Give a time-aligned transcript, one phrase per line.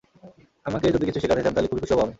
[0.65, 2.09] আমাকে যদি কিছু শেখাতে চান, তাহলে খুবই খুশি হবো আমি।